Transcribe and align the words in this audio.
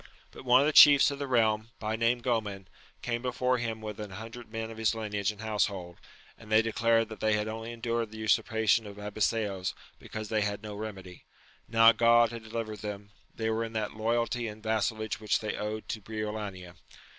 But 0.31 0.45
one 0.45 0.61
of 0.61 0.65
the 0.65 0.73
chiefs 0.73 1.11
of 1.11 1.19
the 1.19 1.27
realm, 1.27 1.69
by 1.77 1.95
name 1.95 2.23
Groman, 2.23 2.65
came 3.03 3.21
before 3.21 3.59
him 3.59 3.81
with 3.81 3.99
an 3.99 4.09
hundred 4.09 4.51
men 4.51 4.71
of 4.71 4.79
his 4.79 4.95
lineage 4.95 5.31
and 5.31 5.41
household, 5.41 5.97
and 6.39 6.51
they 6.51 6.63
declared 6.63 7.07
that 7.09 7.19
they 7.19 7.33
had 7.33 7.47
only 7.47 7.71
endured 7.71 8.09
the 8.09 8.17
usurpation 8.17 8.87
of 8.87 8.97
Abiseos 8.97 9.75
because 9.99 10.29
they 10.29 10.41
had 10.41 10.63
no 10.63 10.73
remedy: 10.73 11.25
now 11.67 11.91
God 11.91 12.31
had 12.31 12.41
delivered 12.41 12.79
them, 12.79 13.11
they 13.35 13.51
were 13.51 13.63
in 13.63 13.73
that 13.73 13.93
loyalty 13.95 14.47
and 14.47 14.63
vassallage 14.63 15.19
which 15.19 15.37
they 15.37 15.55
owed 15.55 15.87
to 15.89 16.01
Briolania. 16.01 16.77